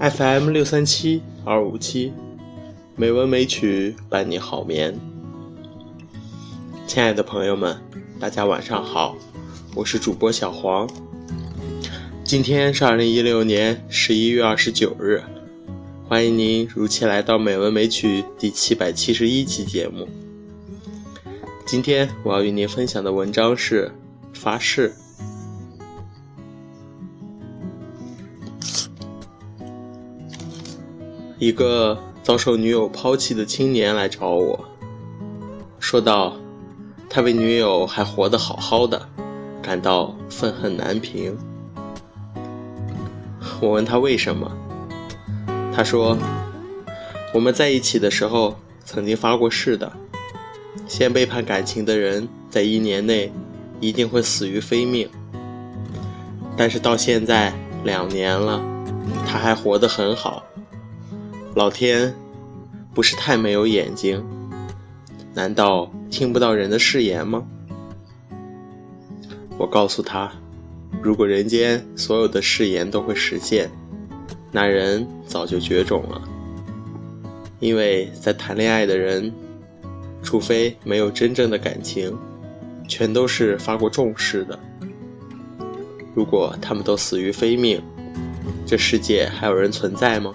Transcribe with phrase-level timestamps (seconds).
[0.00, 2.12] FM 六三七二五七，
[2.94, 4.96] 美文美曲伴你好眠。
[6.86, 7.76] 亲爱的朋友们，
[8.20, 9.16] 大家晚上好，
[9.74, 10.88] 我是主播小黄。
[12.22, 15.20] 今天是二零一六年十一月二十九日，
[16.06, 20.06] 欢迎您如期来到《美文美曲》第七百七十一期节目。
[21.66, 23.90] 今天我要与您分享的文章是
[24.38, 24.90] 《发誓》。
[31.38, 34.58] 一个遭受女友抛弃的青年来找我，
[35.78, 36.36] 说道
[37.08, 39.08] ：“他为女友还活得好好的，
[39.62, 41.38] 感到愤恨难平。”
[43.62, 44.50] 我问他为什么，
[45.72, 46.18] 他说
[47.32, 49.92] ：“我们在一起的时候曾经发过誓的，
[50.88, 53.32] 先背叛感情的人，在一年内
[53.80, 55.08] 一定会死于非命。
[56.56, 57.52] 但是到现在
[57.84, 58.60] 两年了，
[59.24, 60.42] 他还活得很好。”
[61.58, 62.14] 老天，
[62.94, 64.24] 不是太没有眼睛？
[65.34, 67.44] 难道听不到人的誓言吗？
[69.58, 70.30] 我告诉他，
[71.02, 73.68] 如果人间所有的誓言都会实现，
[74.52, 76.22] 那人早就绝种了。
[77.58, 79.32] 因为在谈恋爱的人，
[80.22, 82.16] 除非没有真正的感情，
[82.86, 84.56] 全都是发过重誓的。
[86.14, 87.82] 如果他们都死于非命，
[88.64, 90.32] 这世界还有人存在吗？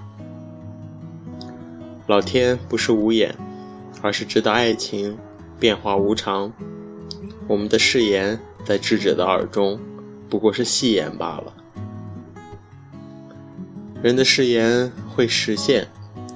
[2.06, 3.34] 老天不是无眼，
[4.02, 5.18] 而是知道爱情
[5.58, 6.52] 变化无常。
[7.48, 9.80] 我们的誓言在智者的耳中
[10.30, 11.54] 不过是戏言罢了。
[14.02, 15.88] 人的誓言会实现，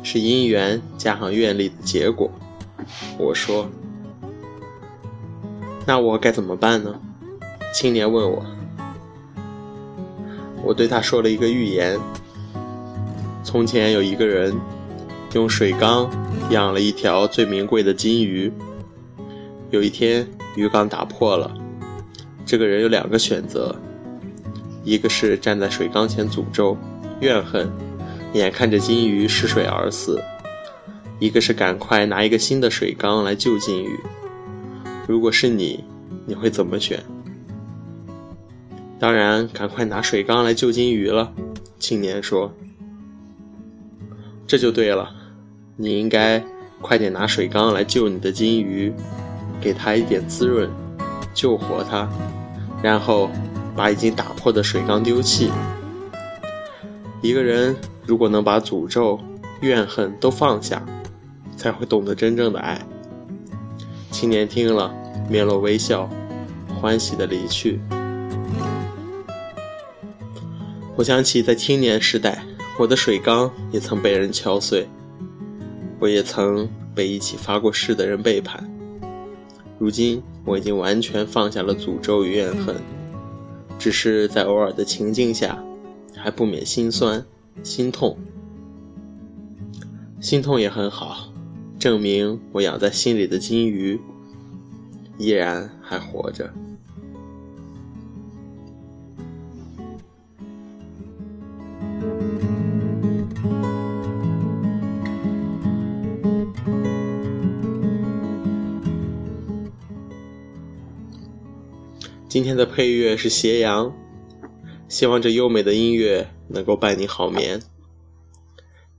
[0.04, 2.32] 是因缘加上愿力的结果。
[3.18, 3.70] 我说
[5.86, 6.98] ：“那我该怎么办呢？”
[7.76, 8.46] 青年问我。
[10.64, 12.00] 我对他说了一个预言：
[13.44, 14.58] 从前有一个人。
[15.34, 16.10] 用水缸
[16.50, 18.52] 养了一条最名贵的金鱼。
[19.70, 21.54] 有一天，鱼缸打破了。
[22.46, 23.76] 这个人有两个选择：
[24.86, 26.78] 一个是站在水缸前诅咒、
[27.20, 27.70] 怨恨，
[28.34, 30.18] 眼看着金鱼失水而死；
[31.20, 34.00] 一个是赶快拿一个新的水缸来救金鱼。
[35.08, 35.84] 如果是你，
[36.26, 37.04] 你会怎么选？
[38.98, 41.34] 当然，赶快拿水缸来救金鱼了。
[41.78, 42.52] 青年说。
[44.48, 45.14] 这就对了，
[45.76, 46.42] 你应该
[46.82, 48.94] 快点拿水缸来救你的金鱼，
[49.60, 50.70] 给它一点滋润，
[51.34, 52.08] 救活它，
[52.82, 53.30] 然后
[53.76, 55.52] 把已经打破的水缸丢弃。
[57.22, 57.76] 一个人
[58.06, 59.20] 如果能把诅咒、
[59.60, 60.82] 怨恨都放下，
[61.58, 62.80] 才会懂得真正的爱。
[64.12, 64.94] 青年听了，
[65.30, 66.10] 面露微笑，
[66.80, 67.82] 欢喜的离去。
[70.96, 72.47] 我想起在青年时代。
[72.80, 74.88] 我的水缸也曾被人敲碎，
[76.00, 78.70] 我也曾被一起发过誓的人背叛。
[79.80, 82.76] 如今我已经完全放下了诅咒与怨恨，
[83.80, 85.64] 只是在偶尔的情境下，
[86.16, 87.26] 还不免心酸、
[87.64, 88.16] 心痛。
[90.22, 91.34] 心痛也很好，
[91.80, 94.00] 证明我养在心里的金鱼
[95.18, 96.54] 依然还活着。
[112.30, 113.96] 今天的配乐是斜阳，
[114.90, 117.62] 希望这优美的音乐能够伴你好眠。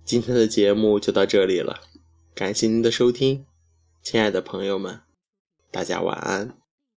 [0.03, 1.79] 今天的节目就到这里了，
[2.35, 3.45] 感谢您的收听，
[4.03, 5.01] 亲爱的朋友们，
[5.71, 6.57] 大家晚安。